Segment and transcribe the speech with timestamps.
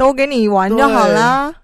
[0.00, 1.54] 都给你玩就好啦。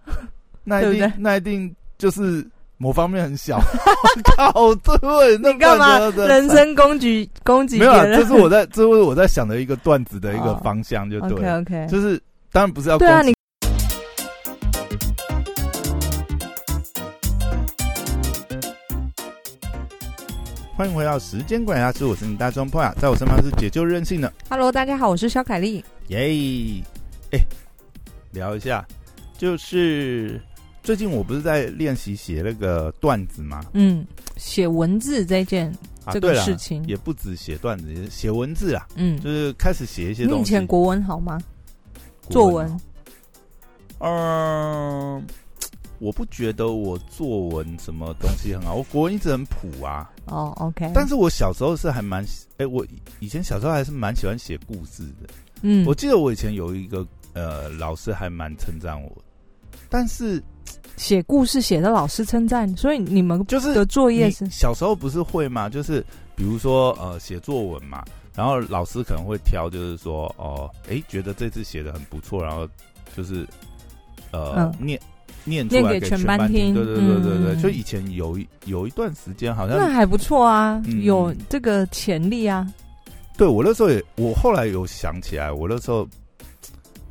[0.63, 3.59] 那一 对不对定那一定就是某方面很小。
[4.37, 8.21] 靠，对，那你干嘛段子的人身攻击攻击没有啊，人？
[8.21, 11.61] 这是我在这是我在想的一个段子的一个哦方向，就对 OK 了。
[11.61, 12.21] OK，就是
[12.53, 13.37] 当然不是要对啊，攻击你
[20.77, 25.83] 欢迎回到时间管理大师，我是你大中朋友，在我身旁是解救任性的 Hello，大家好，我是肖凯丽。
[26.09, 26.85] 耶。
[27.33, 27.41] 哎，
[28.37, 28.87] 聊一下，
[29.39, 30.39] 就是
[30.83, 33.65] 最近我不是在练习写那个段子吗？
[33.73, 35.73] 嗯，写文字这件
[36.05, 40.43] 啊，这，个事情，也不止写段子，也写文字啊，嗯，就是开始写一些你东西。
[40.43, 41.41] 以前国文好吗？
[42.27, 42.81] 国作文
[44.01, 45.27] 哦，嗯、
[45.99, 50.11] 我不觉得我作文什么东西很好，我国文一直很普啊。
[50.27, 52.23] 哦，OK，但是我小时候是还蛮，
[52.59, 52.85] 哎、我
[53.19, 55.29] 以前小时候还是蛮喜欢写故事的。
[55.63, 59.13] 嗯我，记得我以前有一个呃老师还蛮称赞我，
[59.89, 60.43] 但是
[60.97, 65.69] 写故事写的老师称赞，所以你们就是的作业是小时候不是会吗？
[65.69, 68.03] 就是比如说呃写作文嘛，
[68.35, 72.67] 然后老师可能会挑，就是说哦，哎、觉得这次写的很不错，然后
[73.15, 73.47] 就是
[74.33, 74.99] 呃、嗯念。
[75.49, 82.67] 念出念给来给全班听对对对对对，就以前有一有一段时间好像那还不错啊，嗯有这个潜力啊。
[83.37, 86.05] 对我那时候也，我后来有想起来，我那时候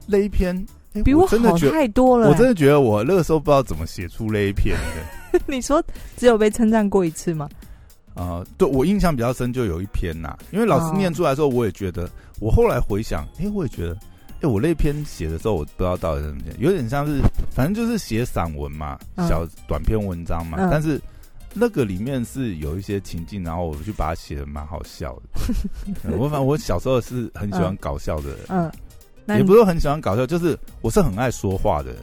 [0.06, 0.56] 那一篇，
[0.94, 4.76] 诶比我好太多了、我真的觉得我那个时候不知道怎么写出那一篇
[5.32, 5.40] 的。
[5.48, 5.84] 你说
[6.18, 7.50] 只有被称赞过一次吗？
[8.16, 13.98] 呃，对我印象比较深，就有一篇呐、因为老师哦念出来的时候，我也觉得，我后来回想，哎、我也觉得，
[14.42, 17.20] 哎、我那篇写的时候，我不知道到底怎么写，有点像是，
[17.52, 21.00] 反正就是写散文嘛，嗯小短篇文章嘛，嗯但是。
[21.58, 25.42] 那个里面是有一些情境，然后我就把它写的蛮好笑的。
[26.04, 28.70] 嗯我反正我小时候是很喜欢嗯搞笑的人，嗯，
[29.26, 31.98] 那也不是很喜欢搞笑，就是我是很爱说话的人，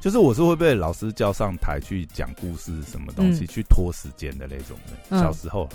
[0.00, 4.96] 就是我是会被老师叫上台去讲故事什么东西、嗯去拖时间的那种人。
[5.10, 5.68] 嗯小时候，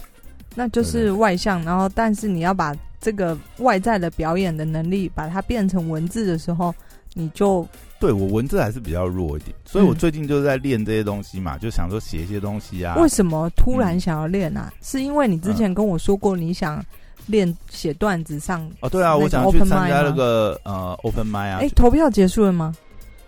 [0.56, 6.74] 那就是外向，然后但是你要把这个外在的表演的能力，把它变成文字的时候，
[7.14, 7.68] 你就
[8.00, 12.96] 对我文字还是比较弱一点，所以我嗯最近就是在练这些东西嘛，就想说写一些东西啊。
[12.96, 14.72] 为什么突然想要练啊？
[14.82, 16.84] 是因为你之前跟我说过你想
[17.28, 22.76] 练写段子上哦，对啊，我想去参加那吗个呃 open m i 啊哎、，投票结束了吗？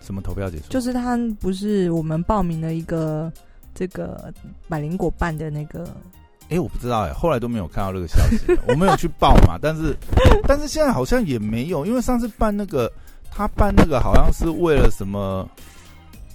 [0.00, 0.64] 什么投票结束？
[0.68, 3.32] 就是他不是我们报名的一个
[3.74, 4.32] 这个
[4.68, 5.84] 百灵果办的那个，
[6.48, 9.96] 哎、我不知道哎、后来都没有看到这个消息， 我没有去报嘛，但是
[10.46, 12.90] 但是现在好像也没有，因为上次办那个
[13.30, 15.48] 他办那个好像是为了什么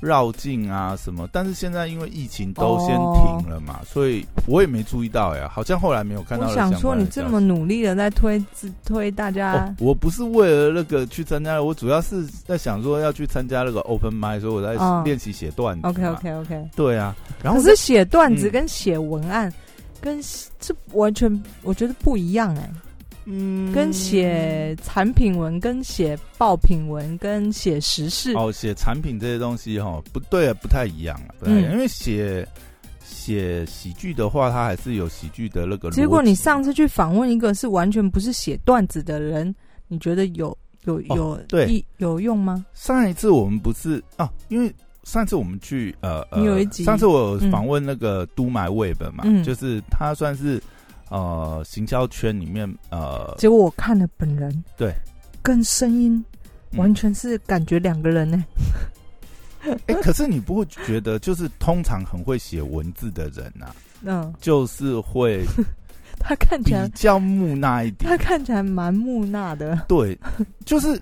[0.01, 6.53] 绕境啊什么，但是现在因为疫情都先停了嘛，所以我也没注意到呀、好像后来没有看到我。
[6.55, 8.43] 想说你这么努力的在推
[8.83, 15.03] 推大家哦，，我不是为了那个去参加，我主要是在想说要去参加那个 open m i 所以我在哦。
[15.05, 15.87] 练习写段子。
[15.87, 18.51] OK OK OK，对啊，然后可是写段子嗯。
[18.51, 19.51] 跟写文案
[19.99, 20.19] 跟
[20.59, 22.69] 这完全我觉得不一样哎、
[23.25, 31.71] 嗯跟写产品文、跟写爆品文、跟写时事，哦，写产品这些东西哈，不对啊，不太一样啊，不太一样。
[31.71, 32.47] 嗯因为写
[33.03, 36.01] 写喜剧的话，它还是有喜剧的那个逻辑。
[36.01, 39.53] 结果你上次去访问一个是完全不是写段子的人，
[39.87, 42.65] 你觉得有有哦有对有用吗？
[42.73, 50.61] 上一次我们不是啊，因为上次我们去呃呃，你有一集上次我有访问那个都买 Web 嘛，嗯就是他算是
[51.11, 54.91] 呃行销圈里面呃结果我看了本人，对，
[55.43, 56.13] 跟声音
[56.71, 56.79] 嗯。
[56.79, 58.43] 完全是感觉两个人呢、
[59.87, 65.45] 哎、可是你不会觉得，就是通常很会写文字的人啊，嗯，就是会
[66.17, 68.09] 他看起来比来较木讷一点。
[68.09, 68.15] 他。
[68.17, 70.17] 看起来蛮木讷的，对，
[70.65, 70.99] 就是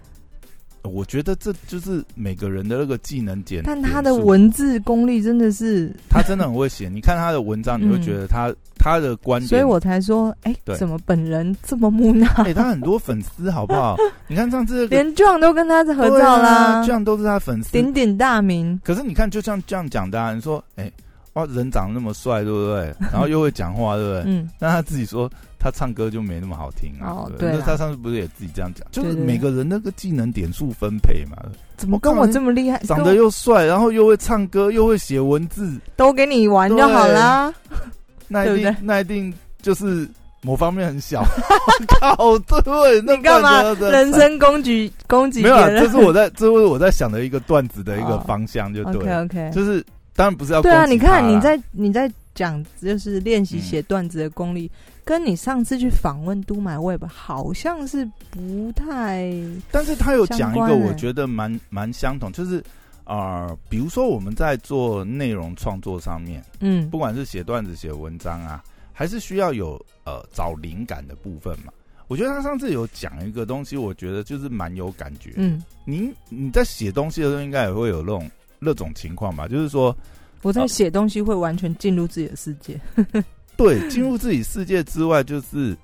[0.83, 3.63] 我觉得这就是每个人的那个技能点。
[3.65, 6.89] 但他的，文字功力真的是，他真的很会写。
[6.89, 12.27] 你看他的文章，你会嗯觉得他、他的观点，所以我才说，哎、对怎么本人这么木讷？
[12.43, 13.97] 哎、他很多粉丝，好不好？
[14.27, 17.71] 你看上次那个连 John 都跟他合照啦，这样都是他粉丝。
[17.71, 18.79] 鼎鼎大名。
[18.83, 20.91] 可是你看，就像这样讲的、啊，你说，哎、
[21.33, 22.93] 哇，人长得那么帅，对不对？
[23.11, 24.23] 然后又会讲话，对不对？
[24.25, 25.29] 嗯，那他自己说
[25.59, 27.11] 他唱歌就没那么好听啊。
[27.11, 28.85] 哦对那他上次不是也自己这样讲？
[28.91, 31.37] 就是每个人那个技能点数分配嘛，
[31.77, 32.79] 怎么跟我这么厉害？
[32.79, 37.53] 长得又帅，然后又会唱歌，又会写文字，都给你玩就好啦。
[38.27, 40.07] 那一定对那一定就是
[40.41, 41.23] 某方面很小。
[41.99, 45.55] 靠，对，那你干嘛人身攻击攻击没有？
[45.69, 49.15] 这是我在，这是我在想的一个段子的一个哦方向，就对 OK。
[49.23, 49.83] OK，就是
[50.15, 53.61] 当然不是要对啊，你看你在你在讲就是练习嗯。
[53.61, 54.69] 写段子的功力，
[55.03, 59.31] 跟你上次去访问都买 Web 好像是不太
[59.71, 62.59] 但是他有讲一个，我觉得蛮蛮相同，就是
[63.03, 66.89] 啊、呃比如说我们在做内容创作上面，嗯。
[66.89, 68.63] 不管是写段子、写文章啊，
[68.93, 71.71] 还是需要有呃找灵感的部分嘛。
[72.07, 75.33] 我觉得他上次有讲一个东西，我觉得就是蛮有感觉。
[75.35, 78.27] 嗯，您你在写东西的时候，应该也会有那种
[78.59, 79.47] 那种情况吧？
[79.47, 79.95] 就是说，
[80.41, 82.79] 我在写东西会完全进入自己的世界。
[83.57, 85.75] 对，进入自己世界之外，就是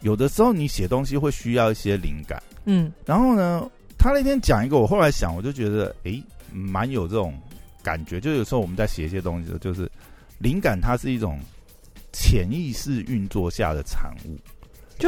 [0.00, 2.42] 有的时候你写东西会需要一些灵感。
[2.64, 6.22] 嗯然后呢，他那天讲一个，我后来想，我就觉得，诶，
[6.52, 7.34] 蛮有这种
[7.82, 8.20] 感觉。
[8.20, 9.90] 就有时候我们在写一些东西的就是
[10.38, 11.38] 灵感，它是一种
[12.12, 14.38] 潜意识运作下的产物。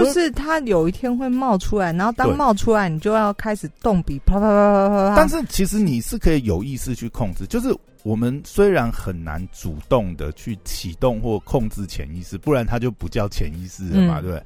[0.05, 5.17] 就是它有一天会冒出来，然后当冒出来，你就要开始动笔，啪啪啪啪啪啪。
[5.17, 14.43] 但是其实你是可以有意识去控制，就是我们虽然很难主动的去启动或控制潜意识，不然它就不叫潜意识了嘛，嗯对不对？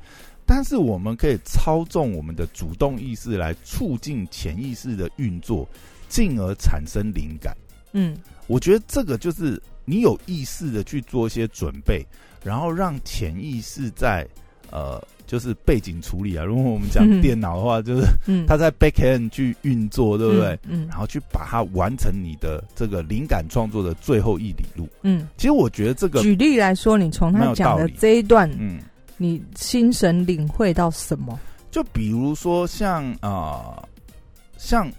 [0.46, 5.68] 但是我们可以操纵我们的主动意识来促进潜意识的运作，
[6.08, 7.56] 进而产生灵感。
[7.92, 8.16] 嗯
[8.46, 12.04] 我觉得这个就是你有意识的去做一些准备，
[12.42, 14.26] 然后让潜意识在
[14.70, 16.44] 呃，就是背景处理啊。
[16.44, 20.58] 如果我们讲嗯电脑的话，就是嗯，它在 backend 去运作，对不对？
[20.68, 24.88] 嗯然后去把它完成你的这个灵感创作的最后一里路。
[25.02, 25.28] 嗯。
[25.36, 28.80] 其实我觉得这个，举例来说，你从他讲的这一段，嗯，
[29.16, 31.38] 你心神领会到什么？
[31.70, 33.88] 就比如说像啊、呃
[34.58, 34.90] 像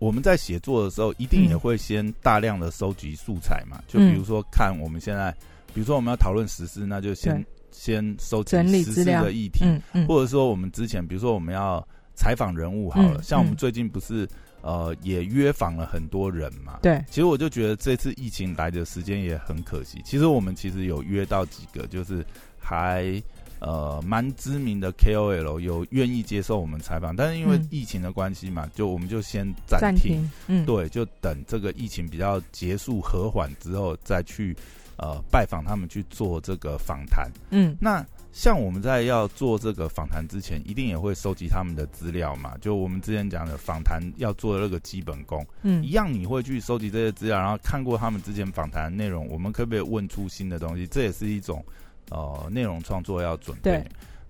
[0.00, 3.80] 我们在写作的时候，一定也嗯会先大量的收集素材嘛。
[3.86, 5.30] 就比如说看我们现在，
[5.72, 7.46] 比如说我们要讨论实施，那就先对
[7.78, 14.28] 先收集整理资料的议题，嗯嗯或者说我们之前，比如说我们要采访人物好了，嗯像我们嗯最近不是
[14.62, 16.80] 呃也约访了很多人嘛。
[16.82, 20.02] 对，其实我就觉得这次疫情来的时间也很可惜。
[20.04, 22.26] 其实我们其实有约到几个，就是
[22.58, 23.22] 还
[23.60, 30.16] 呃蛮知名的 KOL 有愿意接受我们采访，但是因为嗯疫情的关系嘛，就我们就先暂暂停。
[30.16, 34.56] 停，嗯，对，就等这个疫情比较结束和缓之后，再去
[34.98, 37.30] 呃拜访他们去做这个访谈。
[37.50, 42.56] 嗯那像我们在要做这个访谈之前，一定也会收集他们的资料嘛。
[42.60, 50.86] 就我们之前讲的访谈要做的那个基本功，嗯一样你会去收集这些资料，然后看过他们之前访谈的内容，我们可不可以问出新的东西？
[50.86, 51.64] 这也是一种
[52.10, 53.84] 呃内容创作要准备。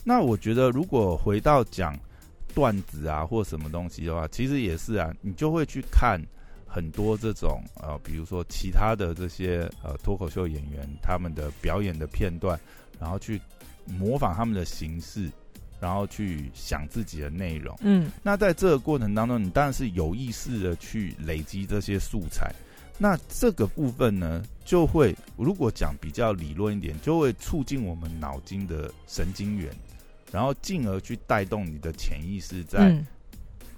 [0.04, 1.98] 那我觉得如果回到讲
[2.54, 6.18] 段子啊或什么东西的话，其实也是啊，你就会去看
[6.68, 12.60] 很多这种呃，比如说其他的这些呃脱口秀演员他们的表演的片段，
[13.00, 13.40] 然后去
[13.86, 15.30] 模仿他们的形式，
[15.80, 17.74] 然后去想自己的内容。
[17.80, 22.52] 嗯那在这个过程当中，你当然是有意识的去累积这些素材。
[22.98, 29.72] 那这个部分呢，就会如果讲比较理论一点，就会促进我们脑筋的神经元，
[30.30, 33.06] 然后进而去带动你的潜意识在嗯。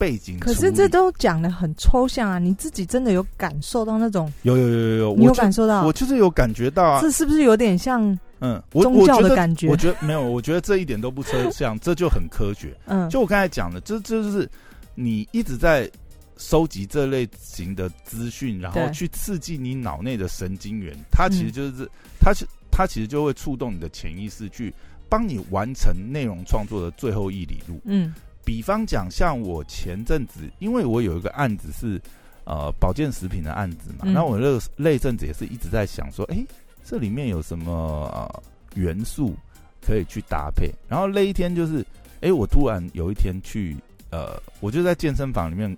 [0.01, 0.39] 背景。
[0.41, 4.33] 可是这都讲的很抽象啊，你自己真的有感受到那种？
[4.45, 5.93] 有有有有有，你有感受到我？
[5.93, 12.75] 就是有感觉到啊这，是不是有点像嗯，我宗教我觉得的感觉我觉得没有，我觉得这一点都不抽象，这就很科学。
[12.89, 14.49] 嗯，就我刚才讲的，这这就是
[14.95, 15.91] 你一直在
[16.39, 24.73] 收集这类型的资讯，然后去刺激你脑内的神经元，它其实嗯就是、它是它其实就会触动你的潜意识，去
[25.11, 27.79] 帮你完成内容创作的最后一里路。
[27.85, 28.15] 嗯
[28.51, 32.03] 比方讲，像我前阵子，因为我有一个案子是
[32.43, 36.45] 呃保健食品的案子嘛，嗯那、我那个那阵子也是一直在想说，哎、
[36.85, 37.73] 这里面有什么
[38.13, 38.43] 呃
[38.75, 39.37] 元素
[39.81, 40.69] 可以去搭配。
[40.89, 41.87] 然后那一天就是，
[42.23, 43.77] 哎、我突然有一天去
[44.11, 45.71] 呃，我就在健身房里面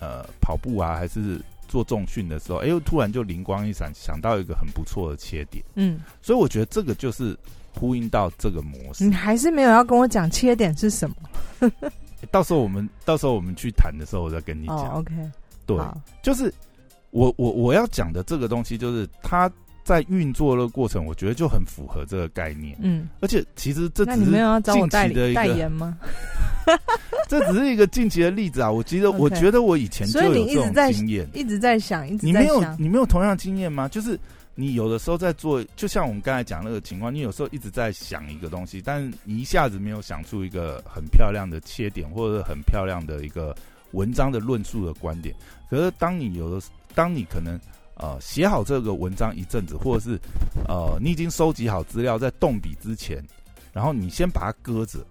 [0.00, 1.38] 呃跑步啊，还是
[1.68, 5.62] 做重训的时候，哎、我突然就灵光一闪，想到一个很不错的切点。
[5.74, 7.36] 嗯，所以我觉得这个就是
[7.74, 9.12] 呼应到这个模式你。
[9.12, 11.16] 还是没有要跟我讲切点是什么？
[12.30, 14.76] 到时候我们到时候我们去谈的时候，我再跟你讲。
[14.76, 15.12] 哦，OK，
[15.66, 15.78] 对，
[16.22, 16.52] 就是
[17.10, 19.50] 我我我要讲的这个东西，就是它
[19.84, 22.74] 在运作的过程，我觉得就很符合这个概念。
[22.80, 25.98] 嗯，而且其实这那你没有只是要找我近代理代期的一个，言吗？
[27.28, 28.72] 这只是一个近期的例子啊。
[28.72, 31.28] 我记得我觉得我以前就有这种你一直在经验。
[31.34, 33.86] 一直在想，一直你没有，你没有同样的经验吗？
[33.86, 34.18] 就是
[34.54, 43.54] 你有的时候在做，就像我们刚才讲那个情况，你有时候一直在想一个东西，但是你一下子没有想出一个很漂亮的切点，或者很漂亮的一个
[43.92, 45.34] 文章的论述的观点。
[45.68, 47.58] 可是当你有的，当你可能
[47.96, 50.18] 呃写好这个文章一阵子，或者是
[50.68, 53.22] 呃你已经收集好资料，在动笔之前，
[53.72, 55.04] 然后你先把它搁着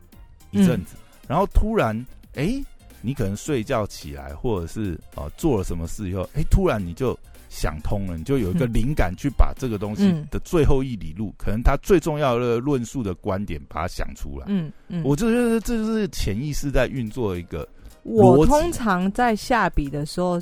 [0.52, 0.96] 一阵子，
[1.28, 2.64] 然后突然哎。
[3.06, 7.20] 你可能睡觉起来，或者是呃做了什么事以后，哎，突然你就
[7.54, 14.46] 想通了，你就有一个灵感去把这个东西的最后一里路，可能他最重要的论述的观点，把它想出来。
[14.50, 17.68] 嗯嗯，我就觉得这就是潜意识在运作一个。
[18.02, 20.42] 我通常在下笔的时候，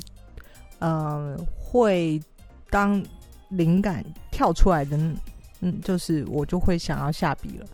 [0.78, 2.20] 呃，会
[2.70, 3.00] 当
[3.50, 4.98] 灵感跳出来的，
[5.60, 7.66] 嗯，就是我就会想要下笔了。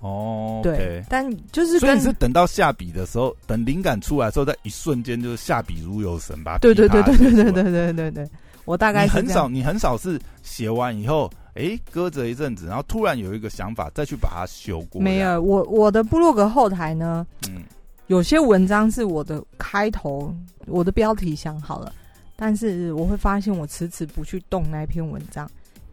[0.00, 6.58] 哦，对，但就是所以是等到下笔的时候，等灵感出来之后，在一瞬间就是下笔如有神吧？
[6.58, 8.28] 对对对对对对对对对对，
[8.64, 15.00] 我大概很少，你很少是写完以后，哎，搁着一阵子，然后突然有一个想法，再去把它修过。
[15.00, 17.62] 没有，我我的部落格后台呢，嗯，
[18.06, 20.34] 有些文章是我的开头，
[20.66, 21.92] 我的标题想好了，
[22.36, 25.48] 但是我会发现我迟迟不去动那篇文章。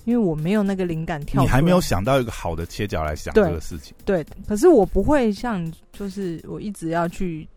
[0.06, 3.94] 因为我没有那个灵感跳，你还没有想到一个好的切角来想这个事情。
[4.06, 7.48] 对，可是我不会像，就是我一直要去，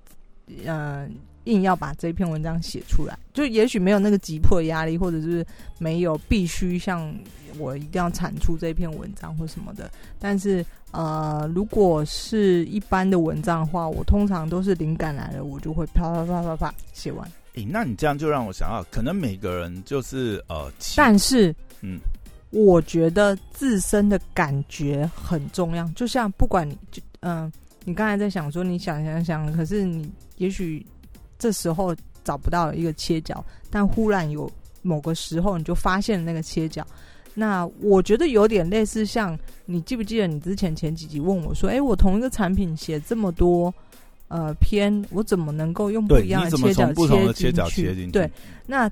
[0.66, 1.10] 嗯，
[1.44, 3.18] 硬要把这篇文章写出来。
[3.32, 5.44] 就也许没有那个急迫压力，或者是
[5.78, 7.14] 没有必须像
[7.58, 9.90] 我一定要产出这篇文章或什么的。
[10.18, 17.30] 但是，呃，如果是一般的文章的话，我通常都是灵感来了，我就会啪啪啪啪啪写完。
[17.54, 21.98] 诶，那你这样就让我想到，可能每个人就是呃，但是，嗯。
[22.54, 27.50] 我觉得自身的感觉很重要，就像不管你就嗯，
[27.86, 30.84] 你刚才在想说你想想想，可是你也许
[31.42, 34.48] 这时候找不到一个切角，但忽然有
[34.80, 36.86] 某个时候你就发现了那个切角。
[37.34, 43.74] 那我觉得有点类似，像你记不记得你之前前几集问我说，哎，我同一个产品写这么多
[44.28, 48.12] 呃篇，我怎么能够用不一样的切角切进去？
[48.12, 48.30] 对，
[48.64, 48.88] 那。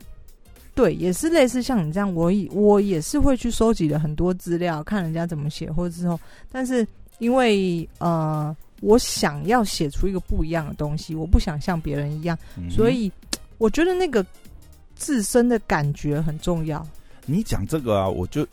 [0.72, 6.18] 对，也是类似像你这样，我我也是会去收集了很多资料，看人家怎么写，或者之后，
[6.50, 6.86] 但是
[7.18, 12.38] 因为呃，我想要写出一个不一样的东西，我不想像别人一样，
[12.70, 13.10] 所以
[13.58, 14.24] 我觉得那个
[14.94, 16.86] 自身的感觉很重要。
[17.26, 18.46] 你讲这个啊，我就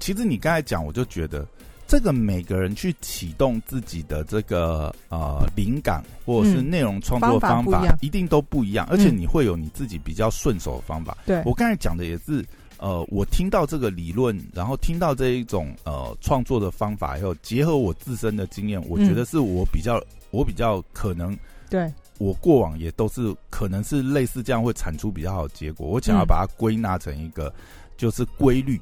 [0.00, 1.46] 其实你刚才讲，我就觉得。
[1.86, 11.16] 这个每个人去启动自己的这个呃灵感或者是内容创作方法，一定都不一样，而且你会有你自己比较顺手的方法。
[11.26, 12.42] 对我刚才讲的也是，
[12.78, 21.36] 呃，我听到这个理论，然后听到这一种呃创作的方法以后，结合我自身的经验，我觉得是我比较我比较可能，
[21.68, 25.86] 对我过往也都是可能是类似这样会产出比较好的结果。
[25.86, 27.52] 我想要把它归纳成一个
[27.96, 28.80] 就是规律。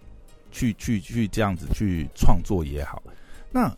[0.55, 3.03] 去去去这样子去创作也好，
[3.51, 3.75] 那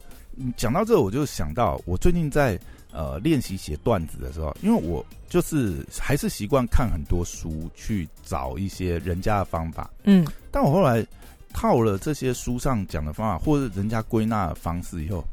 [0.56, 2.59] 讲到这，我就想到我最近在
[2.95, 11.05] 呃练习写段子的时候，因为我就是还是习惯看很多书去找一些人家的方法，嗯，但我后来
[11.53, 15.25] 套了这些书上讲的方法或者人家归纳的方式以后，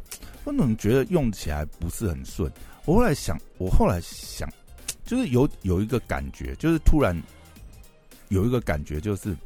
[0.44, 2.52] 我总觉得用起来不是很顺。
[2.86, 4.50] 我后来想，我后来想，
[5.06, 7.16] 就是有有一个感觉，就是突然
[8.30, 9.38] 有一个感觉，就是。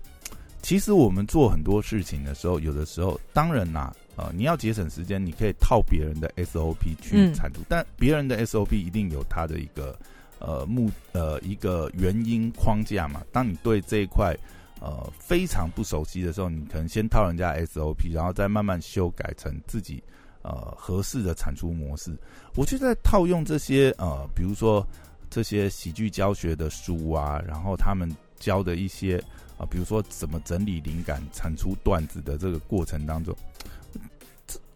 [0.61, 9.97] 其实我们做很多事情的时候，有的时候当然啦，呃，你要节省时间，你可以套别人的 SOP 去产出，但别人的 SOP 一定有它的一个
[10.39, 13.21] 呃目呃一个原因框架嘛。
[13.31, 14.33] 当你对这一块
[14.79, 20.01] 呃非常不熟悉的时候，你可能先套人家 SOP，然后再慢慢修改成自己
[20.43, 22.15] 呃合适的产出模式。
[22.55, 24.87] 我就在套用这些呃，比如说
[25.29, 29.21] 这些喜剧教学的书啊，然后他们教的一些。
[29.57, 33.33] 啊，比如说怎么整理灵感、产出段子的这个过程当中，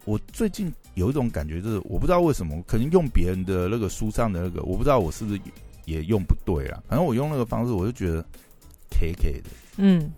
[0.09, 5.39] 我最近有一种感觉，就是我不知道为什么，可能用别人的那个书上的那个，我不知道我是不是
[5.85, 6.83] 也用不对了。
[6.87, 8.25] 反正我用那个方式，我就觉得
[8.89, 10.11] K K 的，嗯。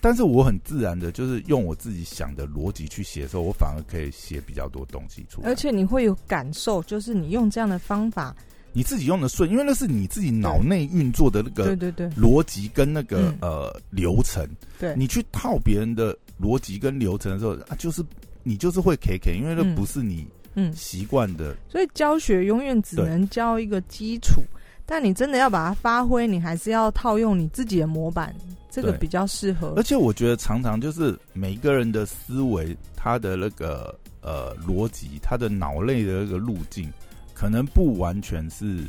[0.00, 5.48] 但是我很自然的，就是用我自己想的逻辑去写的时候，我反而可以写比较多东西出来。
[5.48, 8.34] 而且你会有感受，就是你用这样的方法。
[8.72, 14.48] 你自己用的顺，因为那是你自己脑内运作的那个对对对逻辑跟那个呃流程。
[14.78, 18.02] 对，你去套别人的逻辑跟流程的时候啊，就是
[18.42, 21.56] 你就是会 K K，因为那不是你嗯习惯的。
[21.68, 24.42] 所以教学永远只能教一个基础，
[24.86, 28.34] 但你真的要把它发挥，你还是要套用你自己的模板，
[28.70, 29.74] 这个比较适合。
[29.76, 36.90] 而且我觉得常常就是每一个人的思维，他的那个呃逻辑，他的脑内的那个路径。
[37.34, 38.84] 可能不完全是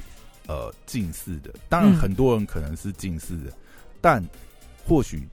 [0.48, 3.52] 呃近似的，当然很多人可能是近似的，
[4.00, 4.24] 但
[4.86, 5.28] 或许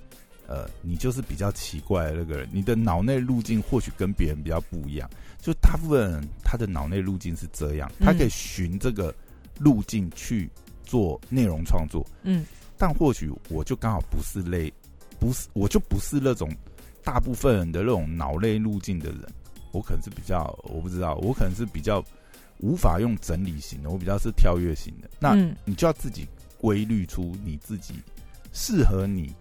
[0.51, 5.09] 呃你就是比较奇怪的那个人，你的脑内路径或许跟别人比较不一样。
[5.41, 9.15] 就大部分人他的脑内路径是这样，他可以循这个
[9.59, 10.51] 路径去
[10.85, 12.05] 做内容创作。
[12.25, 12.45] 嗯，
[12.77, 14.71] 但或许我就刚好不是类，
[15.21, 16.51] 不是我就不是那种
[17.05, 19.23] 大部分人的那种脑内路径的人，
[19.73, 22.05] 我可能是比较我不知道，我可能是比较。
[22.63, 25.09] 无法用整理型的，我比较是跳跃型的。
[25.19, 26.29] 那嗯你就要自己
[26.59, 27.95] 规律出你自己
[28.53, 29.35] 适合你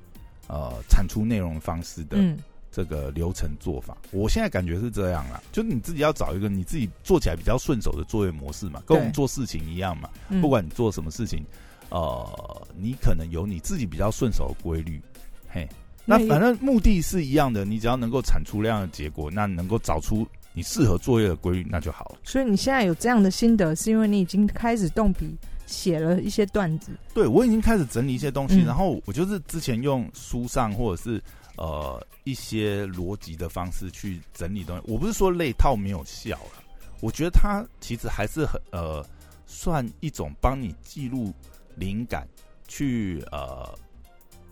[0.50, 2.38] 呃产出内容方式的嗯
[2.70, 3.98] 这个流程做法。
[4.12, 10.10] 我现在感觉是这样啦，就是你自己要找一个你自己做起来比较顺手的作业模式嘛，跟我们做事情一样嘛。
[10.28, 11.44] 嗯，不管你做什么事情，
[11.90, 15.02] 呃，你可能有你自己比较顺手的规律，
[15.48, 15.66] 嘿。
[16.06, 22.18] 那反正目的是一样的，你只要能够产出量的结果，那能够找出你适合作业的规律，那就好了。
[22.24, 25.36] 所以你现在有这样的心得，是因为你已经开始动笔
[25.70, 26.92] 写了一些段子。
[27.14, 31.22] 对我已经开始整理一些东西，嗯然后我就是之前用书上或者是
[31.58, 34.84] 呃一些逻辑的方式去整理东西。
[34.88, 36.64] 我不是说类套没有效了，
[37.02, 39.06] 我觉得它其实还是很呃
[39.46, 41.32] 算一种帮你记录
[41.76, 42.28] 灵感，
[42.68, 43.78] 去呃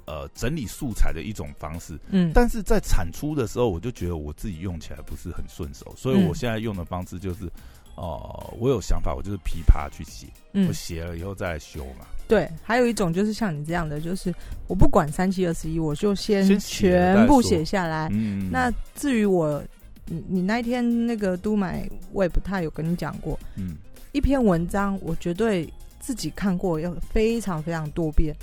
[0.05, 1.99] 呃整理素材的一种方式。
[2.09, 7.51] 嗯，但是在产出的时候，我就觉得我自己用起来不是很顺手，所以嗯我现在用的方式就是，
[7.97, 12.05] 呃，我有想法，我就是琵琶去写，嗯我写了以后再来修嘛。
[12.27, 14.33] 对，还有一种就是像你这样的，就是
[14.67, 18.07] 我不管三七二十一，我就先全部写下来。
[18.11, 19.63] 嗯，那至于我，
[20.05, 23.77] 你你那一天那个都买我也不太有跟你讲过，嗯
[24.11, 25.67] 一篇文章我绝对
[25.99, 28.35] 自己看过要非常非常多遍，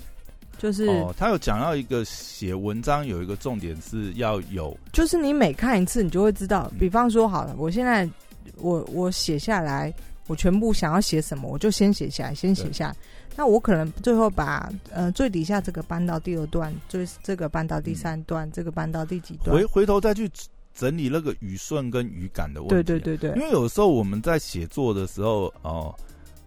[0.59, 6.69] 就是、哦，他有讲到一个写文章有一个重点是要有就是你每看一次，你就会知道。
[6.73, 8.09] 嗯比方说，好了，我现在
[8.57, 9.93] 我我写下来，
[10.27, 12.97] 我全部想要写什么，我就先写下来，先写下来。
[13.37, 19.65] 那我可能最后把呃最底下这个搬到第二段，最这个搬到第三段，这个搬到第几段回？
[19.65, 20.31] 回头再去
[20.73, 22.75] 整理那个语顺跟语感的问题。
[22.75, 25.93] 对对对对，因为有时候我们在写作的时候，哦、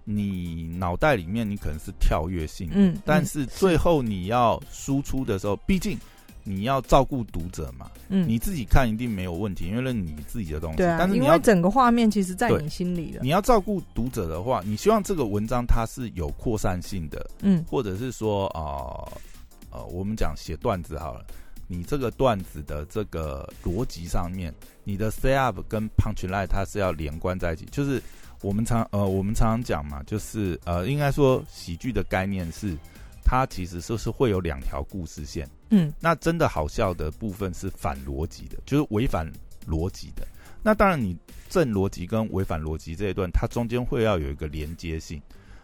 [0.05, 5.99] 你脑袋里面你可能是跳跃性的，嗯，但嗯是最后你要输出的时候，毕竟
[6.49, 10.77] 你要照顾读者嘛，嗯你自己看一定没有问题，因为那是你自己的东西。
[10.77, 13.19] 对啊，但是你要因为整个画面其实在你心里的。
[13.21, 19.03] 你要照顾读者的话，你希望这个文章它是有扩散性的，嗯或者是说啊
[19.71, 21.25] 呃我们讲写段子好了，
[21.67, 24.53] 你这个段子的这个逻辑上面，
[24.85, 28.01] 你的 set up 跟 punch line 它是要连贯在一起，就是
[28.41, 32.77] 我们常呃我们常常讲嘛，就是呃应该说喜剧的概念是。
[33.29, 39.31] 它其实就是会有两条故事线，嗯那真的好笑的部分是反逻辑的，就是违反
[39.67, 40.27] 逻辑的。
[40.63, 41.15] 那当然，你
[41.49, 45.21] 正逻辑跟违反逻辑这一段，它中间会要有一个连接性。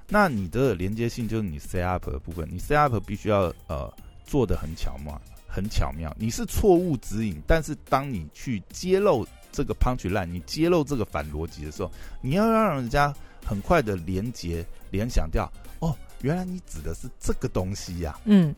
[0.08, 3.92] 那你的连接性就是你 set up 的部分，你 set up 必须要呃
[4.26, 6.16] 做的很巧妙，很巧妙。
[6.18, 13.14] 你是错误指引，但是当你去揭露这个 punch line，你揭露这个反逻辑的时候，你要让人家
[13.46, 18.54] 很快的连接联想掉，哦，原来你指的是这个东西呀、嗯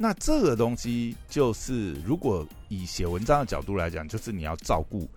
[0.00, 5.10] 那这个东西就是，如果以写文章的角度来讲，就是你要照顾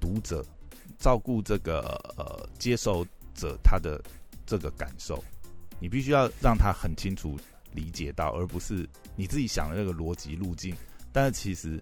[0.00, 0.46] 读者，
[1.00, 4.00] 照顾这个呃接受者他的
[4.46, 5.22] 这个感受，
[5.80, 7.36] 你必须要让他很清楚
[7.72, 10.72] 理解到，而不是你自己想的那个逻辑路径，
[11.10, 11.80] 但是其实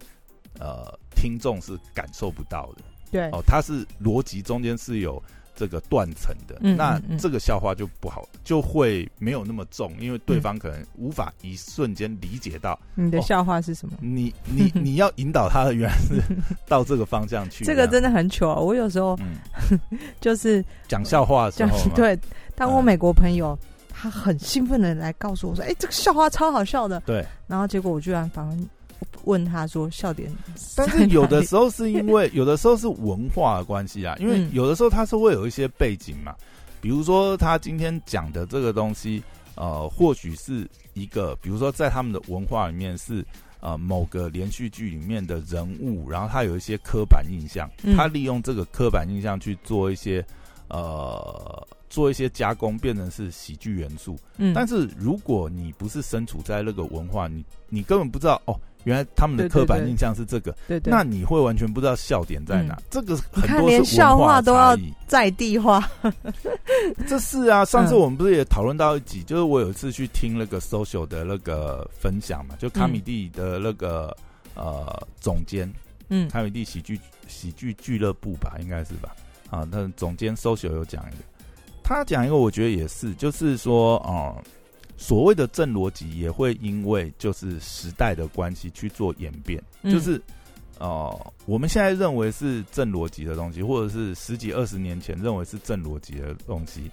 [0.59, 5.23] 呃听众是感受不到的对，哦，他是逻辑中间是有。
[5.59, 13.99] 这个断层的，嗯那这个笑话就不好，就会没有那么重，因为对方可能无法一瞬间理解到你的哦笑话是什么？
[14.01, 16.23] 你你 你要引导他的原来是
[16.69, 17.65] 到这个方向去。
[17.65, 18.61] 这个真的，很糗啊！
[18.61, 19.79] 我有时候嗯，
[20.21, 22.17] 就是讲笑话的时候，对，
[22.55, 23.59] 当我嗯美国朋友
[23.91, 27.01] 他很兴奋的来告诉我说：“哎、这个笑话超好笑的。
[27.01, 28.57] 对，”然后结果我居然反而
[29.25, 30.31] 问他说：“笑点
[30.77, 36.35] 但？”是有的时候是因为 有的时候是文化的关系啊，因为嗯有的时候他是会有一些背景嘛，
[36.81, 39.23] 比如说他今天讲的这个东西，
[39.55, 43.25] 呃，或许是一个，比如说在他们的文化里面是。
[43.61, 50.25] 呃，某个连续剧里面的人物，然后他有一些刻板印象，嗯他利用这个刻板印象去做一些
[50.69, 54.17] 呃做一些加工，变成是喜剧元素。
[54.37, 58.55] 嗯，但是如果你不是身处在那个文化，你你根本不知道哦，
[58.89, 62.75] 原来他们的刻板印象是这个，对对，那你会完全不知道笑点在哪。
[62.75, 62.83] 嗯。
[62.91, 64.95] 这个你很多是看连笑话都要差异。
[65.07, 65.87] 在地化，
[67.07, 67.99] 这是啊，上次嗯。
[67.99, 74.17] 我们不是也讨论到一集，就是我有一次去听那个 social 的那个分享嘛，就卡米蒂的那个、
[74.55, 75.71] 呃总监，
[76.09, 76.27] 嗯。
[76.31, 79.15] 卡米蒂喜剧喜剧俱乐部吧，应该是吧？
[79.51, 81.23] 啊，那总监 social 有讲一个，
[81.85, 84.43] 他讲一个，我觉得也是，就是说，哦、
[84.99, 90.21] 所谓的正逻辑也会因为就是时代的关系去做演变，嗯就是
[90.81, 96.89] 哦、我们现在认为是正逻辑的东西，或者是十几二十年前认为是正逻辑的东西，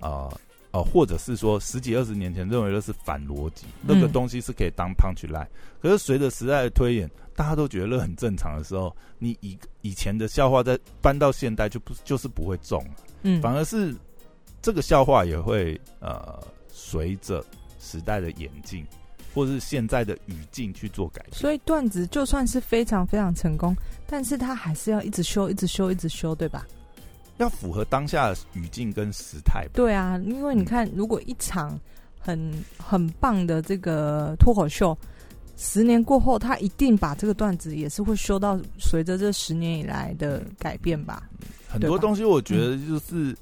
[0.00, 0.26] 啊、
[0.72, 5.46] 哦，或者是说十几二十年前认为那是反逻辑，那个东西是可以当 punch line。
[5.80, 12.94] 可是随着时代的推演，大家都觉得那很正常的时候，你以以前的笑话在搬到现代，就不就是不会中了。
[13.22, 13.94] 嗯，反而是
[14.60, 16.42] 这个笑话也会呃
[16.82, 17.44] 随着
[17.78, 18.84] 时代的演进，
[19.34, 21.34] 或者是现在的语境去做改变。
[21.34, 26.66] 所以段子就算是非常非常成功，但是他还是要一直修，一直修，一直修，对吧？
[27.36, 29.66] 要符合当下的语境跟时态。
[29.74, 31.78] 对啊，因为你看，如果一场
[32.18, 34.96] 很很棒的这个脱口秀，
[35.56, 41.28] 十年过后，他一定把这个段子也是会修到随着这十年以来的改变吧。
[41.68, 43.36] 很多东西，我觉得就是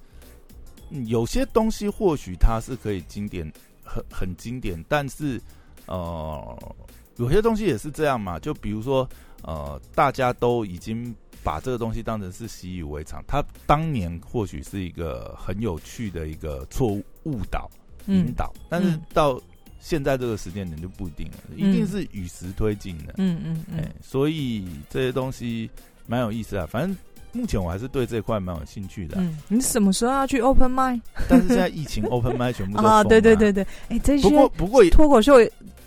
[1.07, 3.51] 有些东西或许它是可以经典，
[3.85, 5.41] 很很经典，但是
[5.87, 6.75] 呃，
[7.17, 8.39] 有些东西也是这样嘛。
[8.39, 9.09] 就比如说
[9.43, 11.15] 呃，大家都已经。
[11.45, 17.71] 把这个东西当成是习以为常，它当年或许是一个很有趣的一个错误误导
[18.07, 19.41] 引导，但是到
[19.81, 23.15] 现在这个时间点就不一定了，一定是与时推进的。
[23.19, 25.71] 嗯嗯嗯，所以这些东西
[26.07, 26.67] 蛮有意思啊。
[26.67, 26.95] 反正
[27.33, 29.17] 目前我还是对这块蛮有兴趣的。
[29.19, 35.35] 嗯，你什么时候要去 Open m i 但是现在疫情 Open m i 全部都 啊，对对对对，哎，这些不过不过脱口秀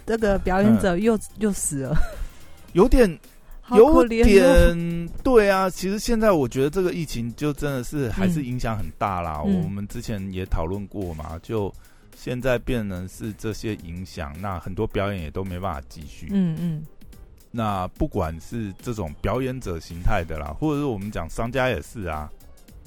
[0.05, 1.97] 这个表演者又又死了，
[2.73, 3.19] 有点。
[3.73, 9.41] 有点对啊，其实现在我觉得这个疫情就真的是还是影响很大啦。
[9.41, 11.73] 我们之前也讨论过嘛，就
[12.13, 16.27] 现在变成是这些影响，那很多表演也都没办法继续。
[16.31, 16.85] 嗯嗯。
[17.51, 22.31] 那不管是这种表演者形态的啦，或者是我们讲商家也是啊，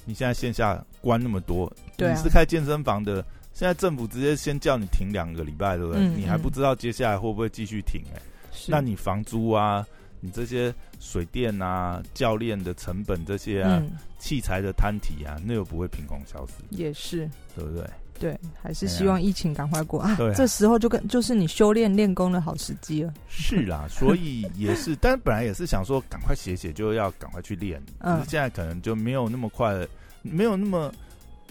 [0.05, 3.23] 你现在线下关那么多，你是开健身房的，
[3.53, 6.07] 现在政府直接先叫你停两个礼拜，对不对？
[6.07, 8.01] 你还不知道接下来会不会继续停？
[8.15, 8.21] 哎，
[8.67, 9.85] 那你房租啊？
[10.21, 13.79] 你这些水电啊、教练的成本这些啊、
[14.17, 16.53] 器材的摊体啊，那又不会凭空消失。
[16.71, 17.87] 也是，对不对？
[18.19, 20.15] 对，还是希望疫情赶快过啊！
[20.35, 23.13] 这时候就跟就是你修炼练功的好时机了。
[23.27, 27.81] 是啦， 所以也是，但本来也是想说赶快写写，就要赶快去练。
[27.99, 29.87] 嗯，现在可能就没有那么快，
[30.21, 30.93] 没有那么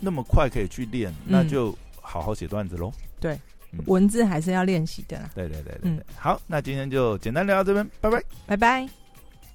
[0.00, 2.92] 那么快可以去练，那就好好写段子喽。
[3.20, 3.38] 对。
[3.87, 5.29] 文字还是要练习的啦。
[5.35, 9.03] 对对对对对，好，那今天就简单聊到这边，拜拜，拜拜。